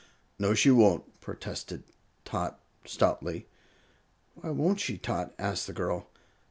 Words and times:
"No, 0.39 0.55
she 0.55 0.71
won't," 0.71 1.19
protested 1.21 1.83
Tot, 2.25 2.59
stoutly. 2.85 3.45
"Why 4.33 4.49
won't 4.49 4.79
she, 4.79 4.97
Tot?" 4.97 5.31
asked 5.37 5.67
the 5.67 5.73
girl. 5.73 6.07